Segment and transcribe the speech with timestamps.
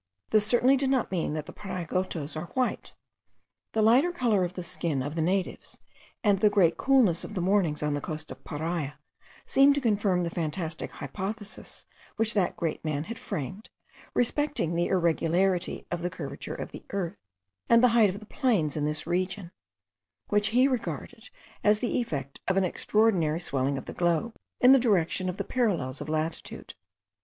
[0.31, 2.93] This certainly did not mean that the Pariagotos are white.
[3.73, 5.79] The lighter colour of the skin of the natives
[6.23, 8.97] and the great coolness of the mornings on the coast of Paria,
[9.45, 11.85] seemed to confirm the fantastic hypothesis
[12.15, 13.69] which that great man had framed,
[14.15, 17.17] respecting the irregularity of the curvature of the earth,
[17.69, 19.51] and the height of the plains in this region,
[20.29, 21.29] which he regarded
[21.63, 25.43] as the effect of an extraordinary swelling of the globe in the direction of the
[25.43, 26.73] parallels of latitude.